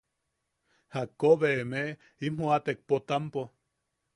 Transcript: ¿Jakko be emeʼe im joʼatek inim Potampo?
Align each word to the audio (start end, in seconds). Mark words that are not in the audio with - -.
¿Jakko 0.95 1.29
be 1.41 1.49
emeʼe 1.63 1.91
im 2.25 2.35
joʼatek 2.41 2.77
inim 2.81 2.87
Potampo? 2.87 3.41